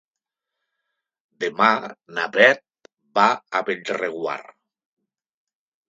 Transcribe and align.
Demà 1.45 1.67
na 2.17 2.25
Beth 2.39 2.91
va 3.21 3.29
a 3.61 3.65
Bellreguard. 3.71 4.55